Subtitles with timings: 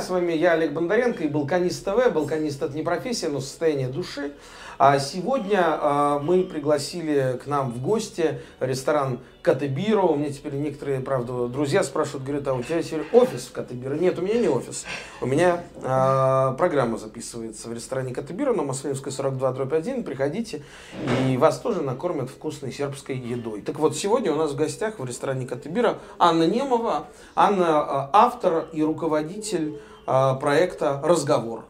[0.00, 2.12] С вами я, Олег Бондаренко и Балканист ТВ.
[2.12, 4.32] Балканист это не профессия, но состояние души.
[4.78, 10.02] А сегодня а, мы пригласили к нам в гости ресторан Катебиро.
[10.02, 13.94] У меня теперь некоторые, правда, друзья спрашивают, говорят, а у тебя теперь офис в Катебиро?
[13.94, 14.86] Нет, у меня не офис.
[15.20, 20.04] У меня а, программа записывается в ресторане Катебиро на Маслинской 42 дробь 1.
[20.04, 20.62] Приходите,
[21.26, 23.62] и вас тоже накормят вкусной сербской едой.
[23.62, 27.08] Так вот, сегодня у нас в гостях в ресторане Катебиро Анна Немова.
[27.34, 31.64] Анна а, автор и руководитель проекта «Разговор».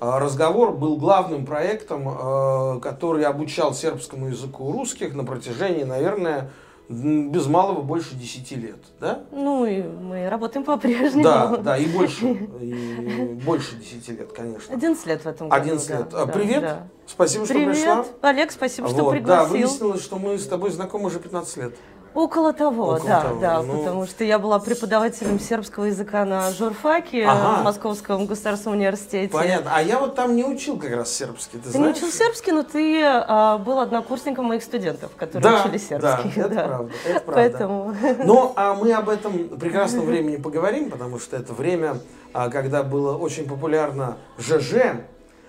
[0.00, 6.50] А, разговор был главным проектом, а, который обучал сербскому языку русских на протяжении, наверное,
[6.88, 9.24] без малого больше 10 лет, да?
[9.30, 11.24] Ну, и мы работаем по-прежнему.
[11.24, 14.74] Да, да, и больше, и больше 10 лет, конечно.
[14.74, 15.62] 11 лет в этом году.
[15.62, 16.08] 11 да, лет.
[16.10, 16.88] Да, Привет, да.
[17.06, 18.04] спасибо, что Привет, пришла.
[18.20, 19.44] Олег, спасибо, что Вот, пригласил.
[19.44, 21.74] Да, выяснилось, что мы с тобой знакомы уже 15 лет.
[22.14, 23.78] Около того, Около да, того, да, ну.
[23.78, 27.60] потому что я была преподавателем сербского языка на журфаке Ага.
[27.60, 29.32] в Московском государственном университете.
[29.32, 29.72] Понятно.
[29.74, 31.96] А я вот там не учил как раз сербский, ты Ты не знаешь?
[31.96, 36.32] учил сербский, но ты а, был однокурсником моих студентов, которые Да, учили сербский.
[36.36, 37.32] да, это правда, это правда.
[37.34, 41.98] Поэтому Но а мы об этом прекрасном времени поговорим, потому что это время,
[42.32, 44.74] а, когда было очень популярно ЖЖ.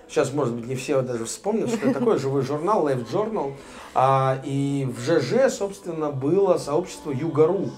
[0.07, 3.53] Сейчас, может быть, не все даже вспомнят, что это такое живой журнал, Life Journal.
[3.93, 7.71] А, и в ЖЖ, собственно, было сообщество Югару.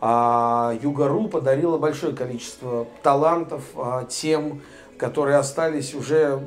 [0.00, 4.62] А, Югару подарило большое количество талантов, а, тем,
[4.96, 6.42] которые остались уже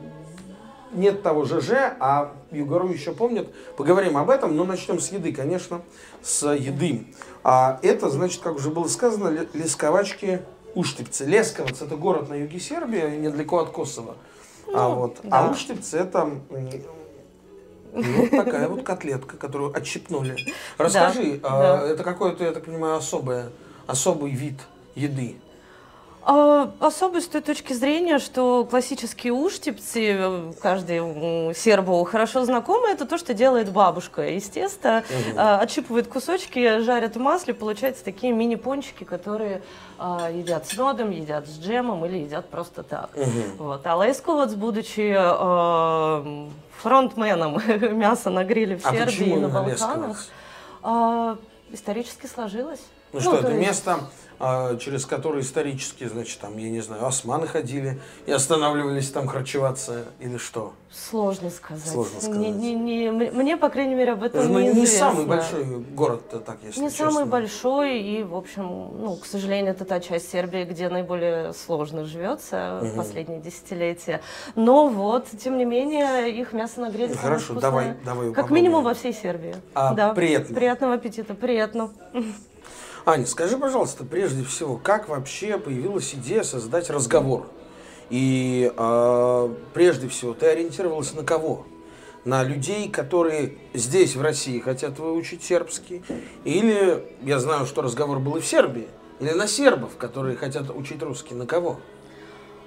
[0.94, 3.48] нет того ЖЖ, а Югару еще помнят.
[3.78, 5.82] Поговорим об этом, но начнем с еды, конечно,
[6.22, 7.08] с еды.
[7.44, 10.42] А это, значит, как уже было сказано, ле- лесковачки
[10.76, 11.26] Уштипцы.
[11.26, 14.16] Лесковац– это город на юге Сербии, недалеко от Косово.
[14.74, 15.20] А, Ну, вот.
[15.24, 15.30] да.
[15.40, 15.50] а
[15.94, 16.30] это
[17.94, 20.36] ну, такая вот котлетка, которую отщипнули.
[20.78, 21.88] Расскажи, а, да.
[21.88, 23.50] это какой-то, я так понимаю, особое,
[23.88, 24.60] особый вид
[24.96, 25.36] еды.
[26.26, 33.06] А, Особый с той точки зрения, что классические уштипцы, э, каждый сербу хорошо знакомы, это
[33.06, 34.28] то, что делает бабушка.
[34.30, 35.38] Из теста Мгм.
[35.40, 39.62] а, отщипывает кусочки, жарят в масле, получаются такие мини-пончики, которые
[40.00, 43.10] а, едят с медом, едят с джемом или едят просто так.
[43.18, 43.58] Мгм.
[43.58, 43.82] Вот.
[43.86, 46.48] А Лесковац, будучи а,
[46.82, 47.62] фронтменом
[47.98, 50.26] мяса на гриле в А Сербии и на Балканах,
[50.84, 51.36] а,
[51.72, 52.82] исторически сложилось.
[53.12, 54.00] Ну, что, это то есть- место,
[54.80, 60.38] через которое исторически, значит, там, я не знаю, османы ходили и останавливались там харчеваться или
[60.38, 60.74] что?
[60.92, 61.88] Сложно сказать.
[61.88, 62.38] Сложно сказать.
[62.40, 65.00] Не- не- не- мне, по крайней мере, об этом ну, не неизвестно.
[65.00, 67.10] самый большой город-то, так, если Не честно.
[67.12, 68.64] самый большой, и, в общем,
[69.00, 72.96] ну, к сожалению, это та часть Сербии, где наиболее сложно живется в Мгм.
[72.98, 74.22] последние десятилетия.
[74.56, 78.54] Но вот, тем не менее, их мясо на гриле Хорошо, давай, давай Как попробуем.
[78.64, 79.56] минимум во всей Сербии.
[79.74, 80.14] А, да.
[80.14, 80.54] приятно.
[80.54, 81.90] Приятного аппетита, приятно.
[83.06, 87.48] Аня, скажи, пожалуйста, прежде всего, как вообще появилась идея создать разговор?
[88.10, 91.66] И а, прежде всего, ты ориентировалась на кого?
[92.24, 96.02] На людей, которые здесь, в России, хотят выучить сербский?
[96.46, 98.88] Или, я знаю, что разговор был и в Сербии,
[99.20, 101.36] или на сербов, которые хотят учить русский?
[101.36, 101.82] На кого?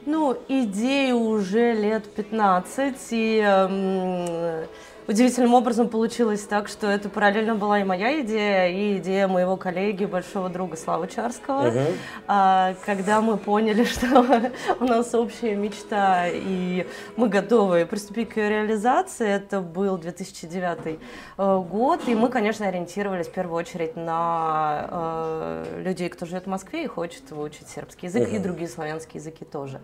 [0.05, 4.67] Ну, идеи уже лет 15, и эм,
[5.09, 10.05] удивительным образом получилось так, что это параллельно была и моя идея, и идея моего коллеги,
[10.05, 11.71] большого друга Славы Чарского.
[11.71, 11.85] Мгм.
[12.27, 14.25] А, когда мы поняли, что
[14.81, 16.87] у нас общая мечта, и
[17.17, 20.99] мы готовы приступить к ее реализации, это был 2009
[21.39, 26.49] э, год, и мы, конечно, ориентировались в первую очередь на э, людей, кто живет в
[26.49, 28.43] Москве и хочет выучить сербский язык, и Мгм.
[28.43, 29.81] другие славянские языки тоже.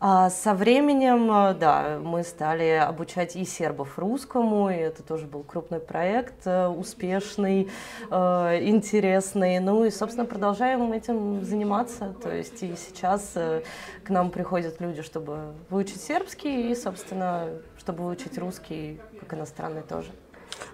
[0.00, 5.42] А со временем, э, да, мы стали обучать и сербов русскому, и это тоже был
[5.42, 7.68] крупный проект, э, успешный,
[8.08, 9.58] э, интересный.
[9.58, 12.14] Ну и, собственно, продолжаем этим заниматься.
[12.22, 18.38] То есть и сейчас к нам приходят люди, чтобы выучить сербский, и, собственно, чтобы выучить
[18.38, 20.12] русский, как иностранный тоже.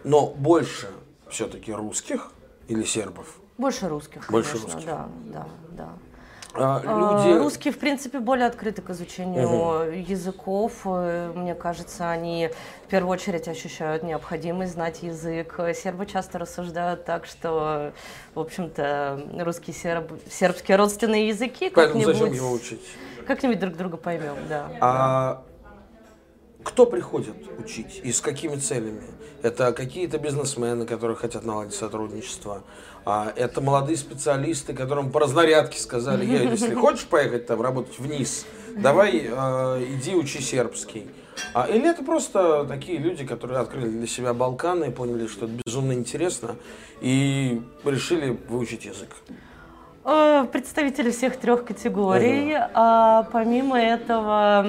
[0.04, 0.88] Но больше
[1.28, 2.30] все-таки русских
[2.68, 3.40] или сербов?
[3.56, 4.86] Больше русских, Больше конечно, русских.
[4.86, 5.88] да, да, да.
[6.56, 7.38] А, А, люди...
[7.38, 10.72] Русские, в принципе, более открыты к изучению языков.
[10.84, 12.50] Э, Мне кажется, они
[12.86, 15.58] в первую очередь ощущают необходимость знать язык.
[15.74, 17.92] Сербы часто рассуждают так, что,
[18.34, 22.82] в общем-то, русский серб, сербские родственные языки Поэтому зачем как-нибудь, его учить?
[23.26, 24.68] как-нибудь друг друга поймем, да.
[24.80, 25.42] А
[26.64, 29.04] кто приходит учить и с какими целями?
[29.42, 32.62] Это какие-то бизнесмены, которые хотят наладить сотрудничество.
[33.04, 38.46] А это молодые специалисты, которым по разнарядке сказали, я, если хочешь поехать там работать вниз,
[38.74, 41.06] давай э, иди учи сербский.
[41.52, 45.92] А, или это просто такие люди, которые открыли для себя Балканы, поняли, что это безумно
[45.92, 46.56] интересно,
[47.00, 49.10] и решили выучить язык.
[50.06, 52.52] Э, представители всех трех категорий.
[52.52, 52.70] Uh-huh.
[52.74, 54.66] А помимо этого,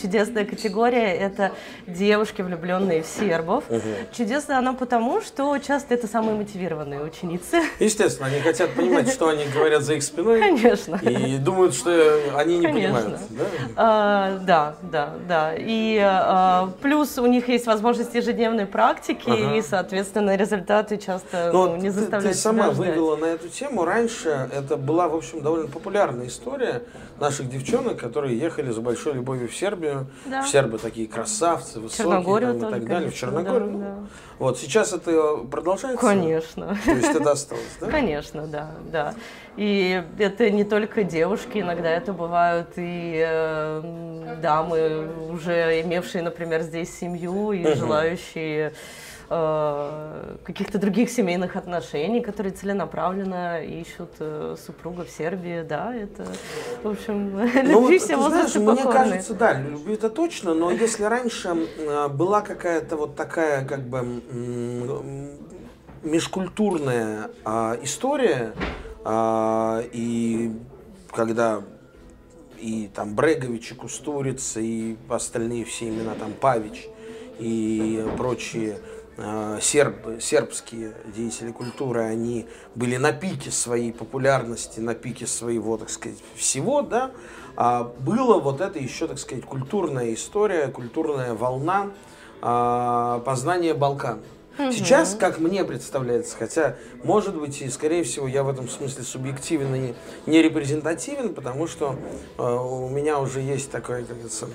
[0.00, 1.52] чудесная категория– это
[1.86, 3.64] девушки, влюбленные в сербов.
[3.70, 3.82] Uh-huh.
[4.12, 7.62] Чудесная она потому, что часто это самые мотивированные ученицы.
[7.80, 10.40] Естественно, они хотят понимать, что они говорят за их спиной.
[10.40, 10.96] Конечно.
[10.96, 13.00] И думают, что они не Конечно.
[13.00, 13.20] понимают.
[13.30, 13.44] Да?
[13.76, 15.54] А, да, да, да.
[15.56, 19.58] И а, плюс у них есть возможность ежедневной практики, uh-huh.
[19.58, 23.86] и, соответственно, результаты часто ну, не заставляют ты, ты сама вывела на эту тему.
[23.86, 26.82] Раньше это была, в общем, довольно популярная история
[27.18, 30.06] наших девчонок, которые ехали за большой любовью в Сербию.
[30.26, 30.44] Да.
[30.44, 32.86] Сербы такие красавцы, высокие там, и так далее.
[32.86, 33.70] Конечно, в Черногорию.
[33.72, 33.96] Да, да.
[34.38, 36.04] Вот сейчас это продолжается?
[36.04, 36.76] Конечно.
[36.84, 37.86] То есть это осталось, да?
[37.88, 39.14] Конечно, да, да.
[39.56, 46.96] И это не только девушки, иногда это бывают и э, дамы, уже имевшие, например, здесь
[46.96, 47.74] семью и угу.
[47.76, 48.72] желающие
[49.28, 56.26] Э, каких-то других семейных отношений, которые целенаправленно ищут э, супруга в Сербии, да, это,
[56.84, 57.32] в общем,
[57.64, 62.40] ну, любви все возрасты Мне кажется, да, любви это точно, но если раньше э, была
[62.40, 64.22] какая-то вот такая, как бы,
[66.04, 68.85] межкультурная а, история, а,
[69.92, 70.52] и
[71.12, 71.62] когда
[72.58, 76.88] и там Брегович, и Кустурица, и остальные все имена, там Павич
[77.38, 78.80] и прочие
[79.18, 85.88] Э, серб, сербские деятели культуры, они были на пике своей популярности, на пике своего, так
[85.88, 87.12] сказать, всего, да,
[87.56, 91.92] а было вот это еще, так сказать, культурная история, культурная волна
[92.42, 93.72] а, познания
[94.56, 94.72] Балкан.
[94.72, 99.74] Сейчас, как мне представляется, хотя, может быть, и, скорее всего, я в этом смысле субъективно
[99.76, 99.94] не,
[100.26, 101.96] не репрезентативен, потому что
[102.38, 104.48] э, у меня уже есть такой, как говорится,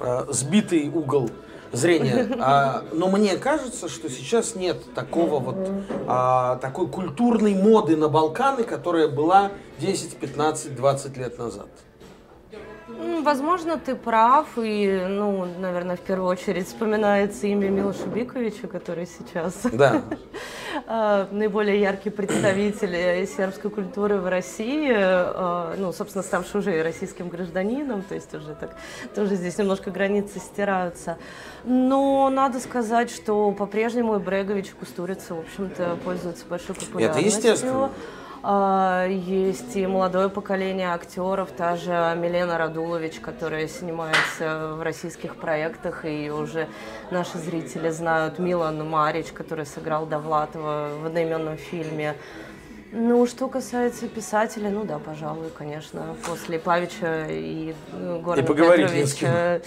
[0.00, 1.30] э, сбитый угол
[1.72, 2.28] зрения.
[2.40, 5.70] А, но мне кажется, что сейчас нет такого вот,
[6.06, 11.68] а, такой культурной моды на Балканы, которая была 10, 15, 20 лет назад.
[12.98, 19.54] Возможно, ты прав, и, ну, наверное, в первую очередь вспоминается имя Милоша Биковича, который сейчас
[19.72, 20.02] да.
[20.86, 28.02] А, наиболее яркий представитель сербской культуры в России, а, ну, собственно, ставший уже российским гражданином,
[28.02, 28.76] то есть уже так,
[29.14, 31.18] тоже здесь немножко границы стираются.
[31.64, 37.10] Но надо сказать, что по-прежнему и Брегович, и Кустурица, в общем-то, пользуются большой популярностью.
[37.10, 37.90] Это естественно.
[38.42, 46.04] А, есть и молодое поколение актеров, та же Милена Радулович, которая снимается в российских проектах,
[46.04, 46.68] и уже
[47.10, 52.14] наши зрители знают Милан Марич, который сыграл Довлатова в одноименном фильме.
[52.90, 59.60] Ну, что касается писателя, ну да, пожалуй, конечно, после Павича и ну, Горана Петровича.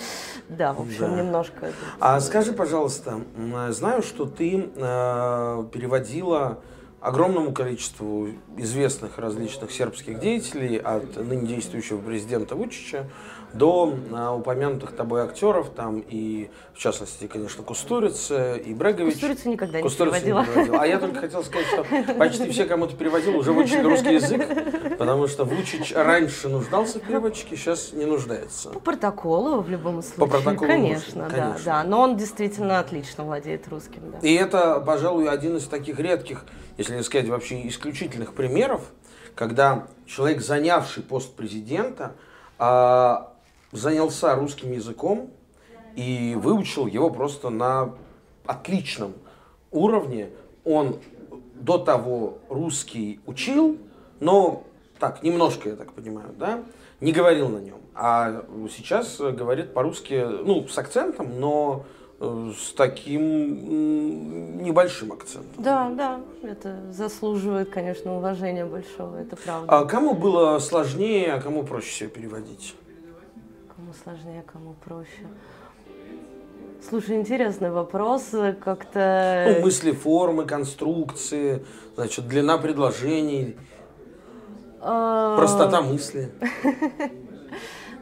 [0.50, 1.22] Да, в общем, да.
[1.22, 1.72] немножко.
[2.00, 3.22] А скажи, пожалуйста,
[3.70, 6.62] знаю, что ты э, переводила
[7.02, 13.08] огромному количеству известных различных сербских деятелей, от ныне действующего президента Вучича
[13.54, 19.16] до а, упомянутых тобой актеров, там и, в частности, конечно, Кустурица и Брегович.
[19.16, 20.40] Кустурица никогда не Кустурица переводила.
[20.40, 20.82] Не переводила.
[20.82, 24.98] А я только хотел сказать, что почти все, кому ты переводил, уже выучили русский язык,
[24.98, 28.70] потому что Вучич раньше нуждался в переводчике, сейчас не нуждается.
[28.70, 30.20] По протоколу, в любом случае.
[30.20, 31.84] По протоколу конечно, нужно, да, да.
[31.84, 34.02] Но он действительно отлично владеет русским.
[34.12, 34.20] Да.
[34.26, 36.46] И это, пожалуй, один из таких редких,
[36.78, 38.92] если не сказать вообще исключительных примеров,
[39.36, 42.14] когда человек, занявший пост президента,
[42.58, 43.34] а,
[43.72, 45.32] занялся русским языком
[45.96, 47.96] и выучил его просто на
[48.46, 49.14] отличном
[49.72, 50.30] уровне.
[50.64, 51.00] Он
[51.56, 53.78] до того русский учил,
[54.20, 54.64] но
[55.00, 56.64] так, немножко, я так понимаю, да,
[57.00, 57.80] не говорил на нем.
[57.96, 65.64] А сейчас говорит по-русски, ну, с акцентом, но э, с таким небольшим акцентом.
[65.64, 69.68] Да, да, это заслуживает, конечно, уважения большого, это правда.
[69.68, 72.76] А кому было сложнее, а кому проще всего переводить?
[73.76, 75.26] Кому сложнее, кому проще.
[76.88, 78.30] Слушай, интересный вопрос,
[78.64, 79.56] как-то...
[79.56, 83.56] Ну, мысли, формы, конструкции, значит, длина предложений,
[84.80, 86.32] а, простота мысли.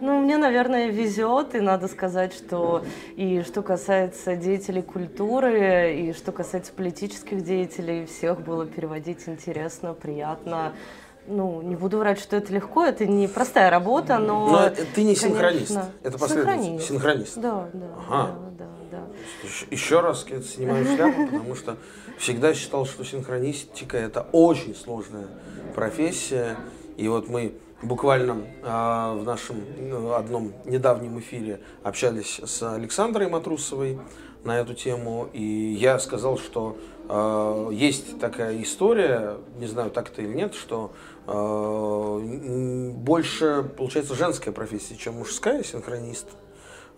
[0.02, 2.84] Ну, мне, наверное, везет, и надо сказать, что
[3.16, 10.74] и что касается деятелей культуры, и что касается политических деятелей, всех было переводить интересно, приятно
[11.30, 14.50] ну, не буду врать, что это легко, это не простая работа, но...
[14.50, 16.80] Но ты не синхронист, конечно, это последовательно.
[16.80, 17.38] Синхронист.
[17.38, 18.36] Да, да, ага.
[18.58, 19.48] да, да, да.
[19.70, 21.78] Еще раз снимаю шляпу, потому что
[22.18, 25.28] всегда считал, что синхронистика это очень сложная
[25.76, 26.58] профессия.
[26.98, 34.00] И вот мы буквально а, в нашем ну, одном недавнем эфире общались с Александрой Матрусовой
[34.44, 36.78] на эту тему, и я сказал, что
[37.10, 40.94] э, есть такая история, не знаю, так это или нет, что
[41.28, 46.28] э, больше, получается, женская профессия, чем мужская синхронист,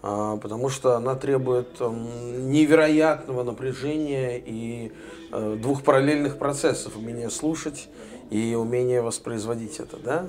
[0.03, 4.91] э, потому что она требует э, невероятного напряжения и
[5.31, 7.89] э, двух параллельных процессов, умения слушать
[8.29, 10.27] и умение воспроизводить это, да?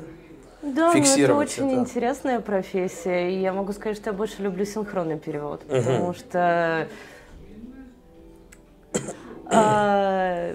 [0.63, 1.81] Да, ну, это очень это.
[1.81, 5.77] интересная профессия, и я могу сказать, что я больше люблю синхронный перевод, угу.
[5.77, 6.87] потому что
[9.47, 10.53] а,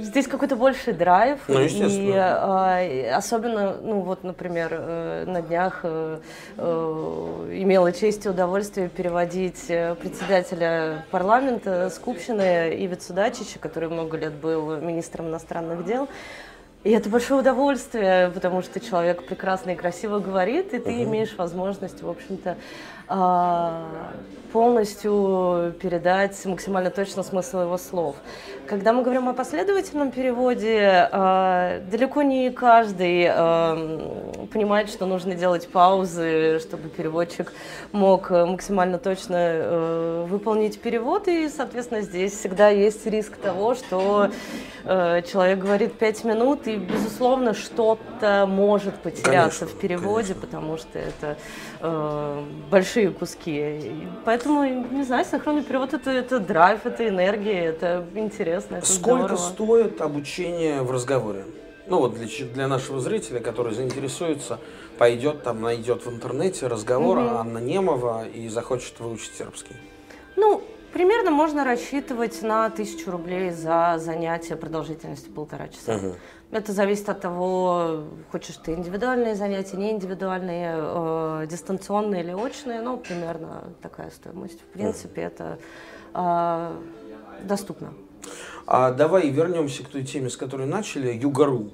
[0.00, 1.38] здесь какой-то больший драйв.
[1.46, 6.18] Ну, и а, особенно, ну вот, например, э, на днях э,
[6.58, 15.28] имела честь и удовольствие переводить председателя парламента Скупщины Ивица Судачича, который много лет был министром
[15.28, 16.08] иностранных дел.
[16.84, 21.04] И это большое удовольствие, потому что человек прекрасно и красиво говорит, и ты uh-huh.
[21.04, 22.56] имеешь возможность, в общем-то,
[24.52, 28.16] полностью передать максимально точно смысл его слов.
[28.66, 35.68] Когда мы говорим о последовательном переводе, э, далеко не каждый э, понимает, что нужно делать
[35.68, 37.52] паузы, чтобы переводчик
[37.92, 41.28] мог максимально точно э, выполнить перевод.
[41.28, 44.30] И, соответственно, здесь всегда есть риск того, что
[44.84, 50.46] э, человек говорит пять минут, и, безусловно, что-то может потеряться конечно, в переводе, конечно.
[50.46, 51.36] потому что это
[51.80, 52.44] э,
[52.98, 53.92] большие куски.
[54.24, 58.76] Поэтому, не знаю, синхронный перевод это, это драйв, это энергия, это интересно.
[58.76, 59.36] Это Сколько здорово.
[59.36, 61.44] стоит обучение в разговоре?
[61.86, 64.58] Ну вот для, для нашего зрителя, который заинтересуется,
[64.98, 67.28] пойдет там, найдет в интернете разговор угу.
[67.28, 69.76] Анна Немова и захочет выучить сербский.
[70.36, 70.62] Ну,
[70.92, 75.96] примерно можно рассчитывать на тысячу рублей за занятие продолжительностью полтора часа.
[75.96, 76.14] Угу.
[76.50, 82.96] Это зависит от того, хочешь ты индивидуальные занятия, не индивидуальные, э, дистанционные или очные, ну,
[82.96, 84.60] примерно такая стоимость.
[84.62, 85.58] В принципе, это
[86.14, 86.72] э,
[87.42, 87.92] доступно.
[88.66, 91.70] А давай вернемся к той теме, с которой начали, Югару.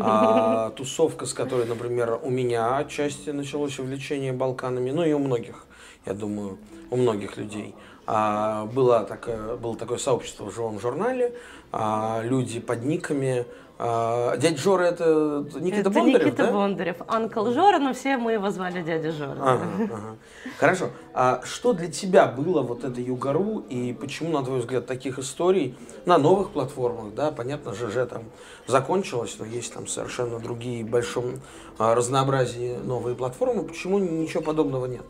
[0.00, 5.66] А, тусовка, с которой, например, у меня отчасти началось увлечение Балканами, ну и у многих,
[6.04, 6.58] я думаю,
[6.90, 7.74] у многих людей.
[8.06, 11.32] А, было, такое, было такое сообщество в живом журнале,
[11.70, 13.46] а, люди под никами
[13.84, 16.52] а, дядя Жора это Никита это Бондарев, Никита да?
[16.52, 19.38] Бондарев, Анкл Жора, но все мы его звали дядя Жора.
[19.40, 20.16] Ага, ага.
[20.56, 20.90] Хорошо.
[21.14, 25.76] А что для тебя было вот это Югару и почему, на твой взгляд, таких историй
[26.06, 28.26] на новых платформах, да, понятно, ЖЖ там
[28.68, 31.40] закончилось, но есть там совершенно другие в большом
[31.76, 35.06] а, разнообразии новые платформы, почему ничего подобного нет?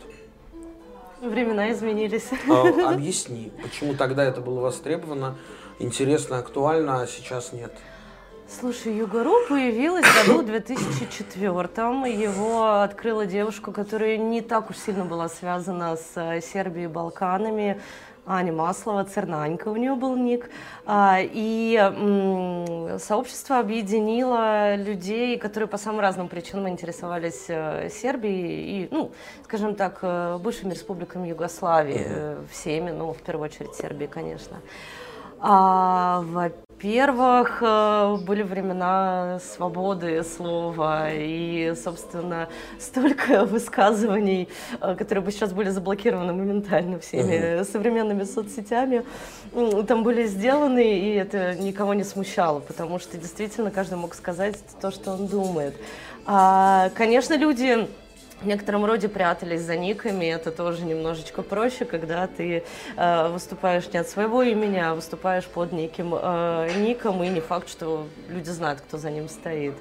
[1.21, 2.31] Времена изменились.
[2.49, 5.37] А, объясни, почему тогда это было востребовано,
[5.79, 7.73] интересно, актуально, а сейчас нет?
[8.49, 15.29] Слушай, Югору появилась в году 2004 Его открыла девушка, которая не так уж сильно была
[15.29, 17.81] связана с э, Сербией и Балканами.
[18.25, 20.49] Аня Маслова, Цернанька у нее был ник.
[20.87, 29.13] А, и сообщество объединило людей, которые по самым разным причинам интересовались э, Сербией и, ну,
[29.45, 34.59] скажем так, э, бывшими республиками Югославии, всеми, ну, в первую очередь Сербии, конечно.
[35.41, 36.23] А,
[36.83, 42.49] во-первых, э, были времена свободы слова и, собственно,
[42.81, 44.49] столько высказываний,
[44.81, 47.65] э, которые бы сейчас были заблокированы моментально всеми uh-huh.
[47.65, 49.05] современными соцсетями,
[49.87, 54.91] там были сделаны, и это никого не смущало, потому что действительно каждый мог сказать то,
[54.91, 55.77] что он думает.
[56.27, 57.87] А, конечно, люди
[58.43, 60.27] в некотором роде прятались за никами.
[60.27, 62.65] Это тоже немножечко проще, когда ты
[62.97, 67.69] э, выступаешь не от своего имени, а выступаешь под неким э, ником, и не факт,
[67.69, 69.75] что люди знают, кто за ним стоит.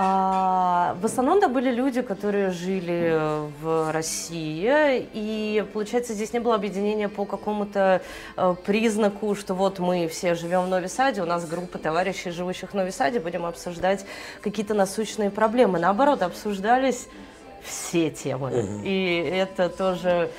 [0.00, 3.18] А, в основном это были люди, которые жили
[3.60, 8.00] в России, и получается здесь не было объединения по какому-то
[8.36, 12.70] э, признаку, что вот мы все живем в Нови Саде, у нас группа товарищей, живущих
[12.70, 14.04] в Нови Саде, будем обсуждать
[14.40, 15.80] какие-то насущные проблемы.
[15.80, 17.08] Наоборот, обсуждались
[17.62, 18.50] все темы.
[18.50, 18.80] Угу.
[18.84, 20.30] И это тоже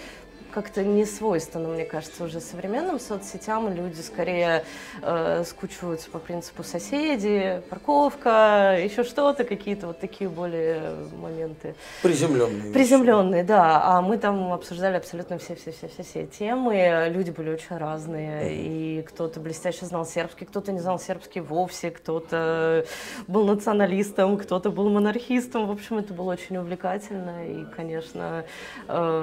[0.61, 3.73] как-то не свойственно, мне кажется, уже современным соцсетям.
[3.73, 4.65] Люди скорее
[5.01, 11.75] э, скучиваются по принципу соседи, парковка, еще что-то, какие-то вот такие более моменты.
[12.03, 12.73] Приземленные.
[12.73, 13.81] Приземленные, да.
[13.85, 17.07] А мы там обсуждали абсолютно все-все-все-все темы.
[17.09, 18.53] Люди были очень разные.
[18.53, 22.85] И кто-то блестяще знал сербский, кто-то не знал сербский вовсе, кто-то
[23.27, 25.67] был националистом, кто-то был монархистом.
[25.67, 27.47] В общем, это было очень увлекательно.
[27.47, 28.43] И, конечно,
[28.89, 29.21] э,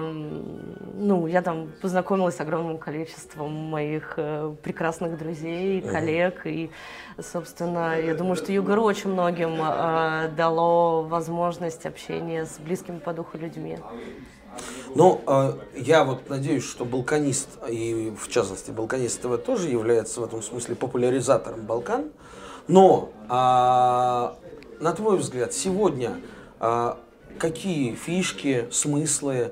[0.94, 6.70] ну, ну, я там познакомилась с огромным количеством моих э, прекрасных друзей, коллег, и,
[7.20, 13.38] собственно, я думаю, что Югору очень многим э, дало возможность общения с близкими по духу
[13.38, 13.76] людьми.
[14.94, 20.24] Но э, я вот надеюсь, что Балканист, и в частности Балканист ТВ тоже является в
[20.24, 22.12] этом смысле популяризатором Балкан.
[22.68, 26.20] Но, э, на твой взгляд, сегодня
[26.60, 26.94] э,
[27.36, 29.50] какие фишки, смыслы,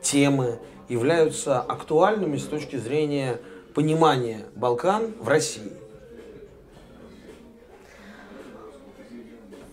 [0.00, 0.58] темы
[0.90, 3.40] являются актуальными с точки зрения
[3.74, 5.72] понимания Балкан в России?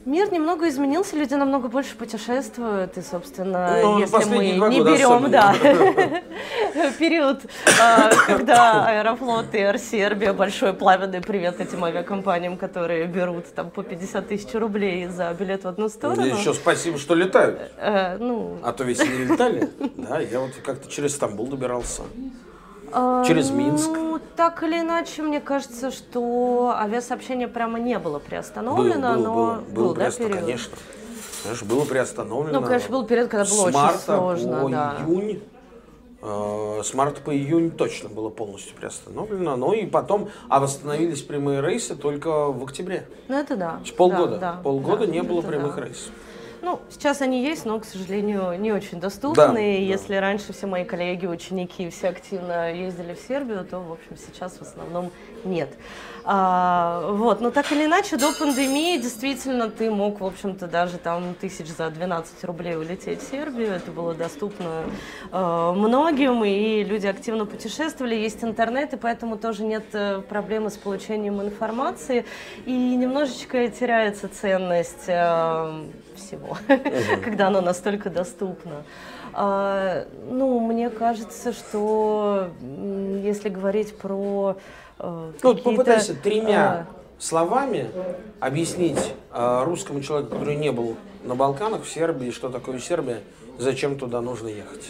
[0.05, 5.53] Мир немного изменился, люди намного больше путешествуют, и, собственно, ну, если мы не берем, да,
[6.99, 7.41] период,
[7.81, 13.83] а, когда Аэрофлот и Air Сербия, большой пламенный привет этим авиакомпаниям, которые берут там по
[13.83, 16.25] 50 тысяч рублей за билет в одну сторону.
[16.25, 17.71] еще спасибо, что летают.
[17.77, 18.57] Э, ну...
[18.63, 19.69] А то ведь не летали.
[19.97, 22.03] Да, я вот как-то через Стамбул добирался.
[23.25, 23.89] Через Минск?
[23.89, 29.33] Ну, так или иначе, мне кажется, что авиасообщение прямо не было приостановлено, было, было, но
[29.33, 30.39] было, было был да, период?
[30.39, 30.77] конечно.
[31.43, 32.59] Конечно, было приостановлено.
[32.59, 34.61] Ну, конечно, был период, когда было с очень сложно.
[34.61, 34.97] По да.
[35.05, 35.43] июнь,
[36.83, 39.55] с марта по июнь точно было полностью приостановлено.
[39.55, 43.07] Но и потом, а восстановились прямые рейсы только в октябре.
[43.27, 43.79] Ну, это да.
[43.95, 44.37] Полгода.
[44.37, 45.85] Да, да, Полгода да, не было прямых да.
[45.85, 46.11] рейсов.
[46.61, 49.35] Ну, сейчас они есть, но, к сожалению, не очень доступны.
[49.35, 49.93] Да, и да.
[49.93, 54.57] если раньше все мои коллеги, ученики все активно ездили в Сербию, то, в общем, сейчас
[54.57, 55.11] в основном
[55.43, 55.69] нет.
[56.29, 61.35] А, вот, но так или иначе, до пандемии действительно ты мог, в общем-то, даже там
[61.35, 63.69] тысяч за 12 рублей улететь в Сербию.
[63.69, 64.83] Это было доступно
[65.31, 68.15] э, многим, и люди активно путешествовали.
[68.15, 72.25] Есть интернет, и поэтому тоже нет э, проблемы с получением информации.
[72.65, 75.85] И немножечко теряется ценность э,
[76.17, 77.21] всего, uh-huh.
[77.23, 78.83] когда оно настолько доступно.
[79.33, 82.49] А, ну, мне кажется, что
[83.23, 84.57] если говорить про
[84.99, 87.89] э, ну, попытайся тремя э, словами
[88.39, 93.21] объяснить э, русскому человеку, который не был на Балканах, в Сербии, что такое Сербия,
[93.57, 94.89] зачем туда нужно ехать.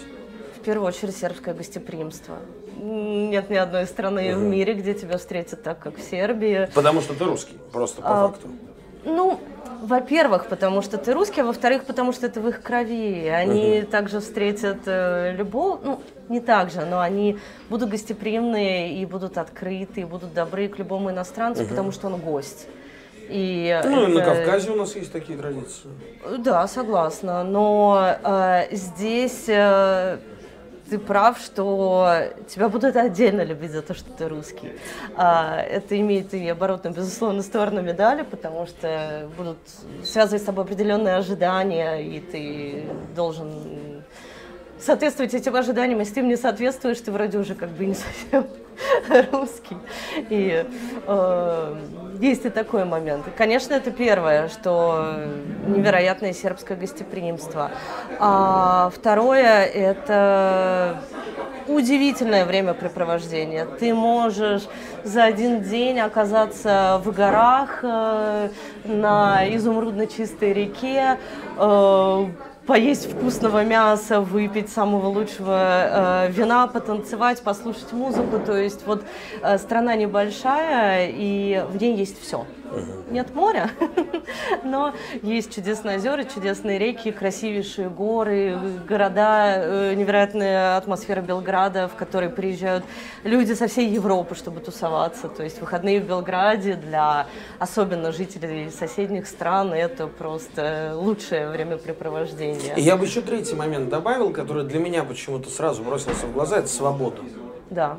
[0.55, 2.38] В первую очередь сербское гостеприимство.
[2.78, 4.41] Нет ни одной страны угу.
[4.41, 6.69] в мире, где тебя встретят так, как в Сербии.
[6.73, 8.49] Потому что ты русский, просто по а, факту.
[9.04, 9.39] Ну,
[9.81, 13.27] во-первых, потому что ты русский, а во-вторых, потому что это в их крови.
[13.27, 13.85] Они uh-huh.
[13.85, 17.37] также встретят э, любовь, ну, не так же, но они
[17.69, 21.69] будут гостеприимные и будут открыты, и будут добры к любому иностранцу, uh-huh.
[21.69, 22.67] потому что он гость.
[23.29, 24.11] И ну, это...
[24.11, 25.89] и на Кавказе у нас есть такие традиции.
[26.37, 27.43] Да, согласна.
[27.43, 30.17] Но э, здесь э,
[30.89, 34.71] ты прав, что тебя будут отдельно любить за то, что ты русский.
[35.15, 39.58] А, это имеет и оборотную, безусловно, сторону медали, потому что будут
[40.04, 42.84] связывать с тобой определенные ожидания, и ты
[43.15, 44.04] должен
[44.80, 46.00] соответствовать этим ожиданиям.
[46.00, 48.47] Если ты им не соответствуешь, ты вроде уже как бы не совсем
[49.31, 49.77] русский.
[50.29, 50.65] И
[51.07, 51.75] э,
[52.19, 53.25] есть и такой момент.
[53.37, 55.15] конечно, это первое, что
[55.67, 57.71] невероятное сербское гостеприимство.
[58.19, 61.01] А второе– это
[61.67, 63.65] удивительное времяпрепровождение.
[63.79, 64.63] Ты можешь
[65.03, 68.49] за один день оказаться в горах, э,
[68.85, 71.17] на изумрудно чистой реке,
[71.57, 72.25] э,
[72.67, 78.39] поесть вкусного мяса, выпить самого лучшего э, вина, потанцевать, послушать музыку.
[78.45, 79.03] То есть вот
[79.41, 82.45] э, страна небольшая, и в ней есть все.
[83.10, 83.69] Нет моря,
[84.63, 92.30] но есть чудесные озера, чудесные реки, красивейшие горы, города, э, невероятная атмосфера Белграда, в которой
[92.30, 92.84] приезжают
[93.23, 95.30] люди со всей Европы, чтобы тусоваться.
[95.30, 97.27] То есть выходные в Белграде для
[97.60, 102.73] особенно жителей соседних стран это просто лучшее времяпрепровождение.
[102.75, 106.58] И я бы еще третий момент добавил, который для меня почему-то сразу бросился в глаза,
[106.58, 107.21] это свобода.
[107.69, 107.97] Да.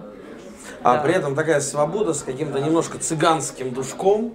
[0.83, 1.03] А да.
[1.03, 4.35] при этом такая свобода с каким-то немножко цыганским душком,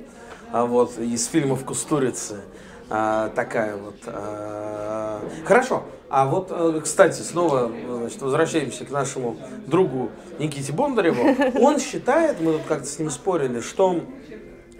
[0.53, 2.41] а вот из фильмов Кустурицы.
[2.87, 3.95] А, такая вот.
[4.05, 5.83] А, хорошо.
[6.09, 9.35] А вот, э, кстати, снова значит, возвращаемся к нашему
[9.65, 11.59] другу Никите Бондареву.
[11.59, 14.01] Он считает, мы тут как-то с ним спорили, что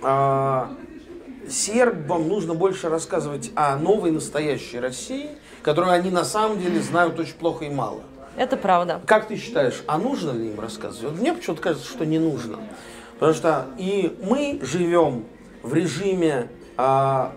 [0.03, 0.69] а,
[1.49, 5.31] сербам нужно больше рассказывать о новой настоящей России,
[5.63, 8.03] которую они на самом деле знают очень плохо и мало.
[8.37, 9.01] Это правда.
[9.07, 11.19] Как ты считаешь, а нужно ли им рассказывать?
[11.19, 12.59] Мне почему-то кажется, что не нужно.
[13.15, 15.25] Потому что и мы живем
[15.63, 17.33] в режиме а,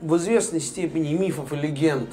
[0.00, 2.10] в известной степени мифов и легенд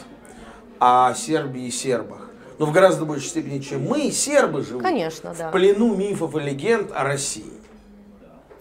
[0.79, 2.29] о Сербии и сербах.
[2.57, 5.49] Но в гораздо большей степени, чем мы, сербы живут Конечно, да.
[5.49, 7.53] в плену мифов и легенд о России.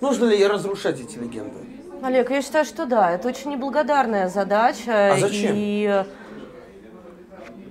[0.01, 1.59] Нужно ли разрушать эти легенды?
[2.03, 3.13] Олег, я считаю, что да.
[3.13, 5.13] Это очень неблагодарная задача.
[5.13, 5.53] А зачем?
[5.55, 6.05] И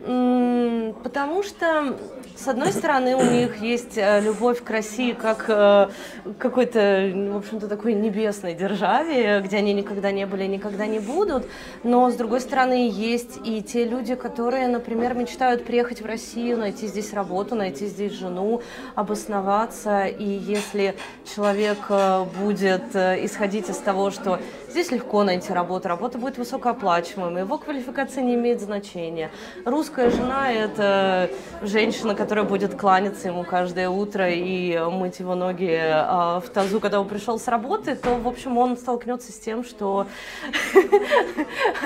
[0.01, 1.97] Потому что,
[2.35, 5.89] с одной стороны, у них есть э, любовь к России как э,
[6.37, 11.47] какой-то, в общем-то, такой небесной державе, где они никогда не были никогда не будут.
[11.83, 16.87] Но, с другой стороны, есть и те люди, которые, например, мечтают приехать в Россию, найти
[16.87, 18.61] здесь работу, найти здесь жену,
[18.95, 20.05] обосноваться.
[20.05, 20.95] И если
[21.35, 27.57] человек э, будет исходить из того, что здесь легко найти работу, работа будет высокооплачиваемой, его
[27.57, 29.31] квалификация не имеет значения.
[29.65, 31.29] Русская жена– это
[31.61, 37.01] женщина, которая будет кланяться ему каждое утро и мыть его ноги а, в тазу, когда
[37.01, 40.07] он пришел с работы, то, в общем, он столкнется с тем, что...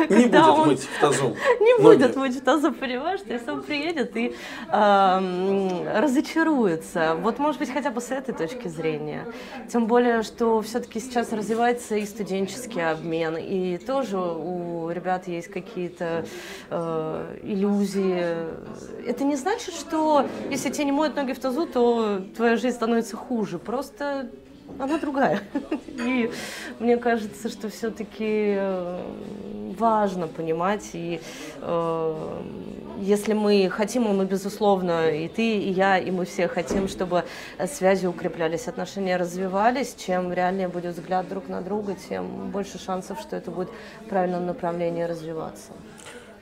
[0.09, 1.35] Не будет мыть в тазу.
[1.59, 3.19] Не будет мыть в тазу, понимаешь?
[3.25, 4.35] Есть он приедет и
[4.69, 7.15] э, разочаруется.
[7.19, 9.25] Вот, может быть, хотя бы с этой точки зрения.
[9.71, 16.25] Тем более, что все-таки сейчас развивается и студенческий обмен, и тоже у ребят есть какие-то
[16.69, 19.07] э, иллюзии.
[19.07, 23.15] Это не значит, что если тебе не моют ноги в тазу, то твоя жизнь становится
[23.15, 23.59] хуже.
[23.59, 24.29] Просто
[24.79, 25.41] она другая.
[25.87, 26.31] И
[26.79, 29.01] мне кажется, что все-таки э,
[29.77, 31.21] важно понимать, и
[31.61, 32.41] э,
[32.99, 37.23] если мы хотим, и мы, безусловно, и ты, и я, и мы все хотим, чтобы
[37.67, 43.35] связи укреплялись, отношения развивались, чем реальнее будет взгляд друг на друга, тем больше шансов, что
[43.35, 43.69] это будет
[44.05, 45.71] в правильном направлении развиваться.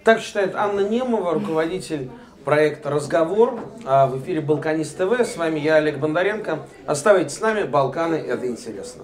[0.04, 2.10] Так считает Анна Немова, руководитель
[2.43, 3.60] проекта «Разговор».
[3.86, 5.19] А в эфире «Балканист ТВ».
[5.19, 6.60] С вами я, Олег Бондаренко.
[6.86, 7.63] Оставайтесь с нами.
[7.63, 9.04] Балканы– это интересно.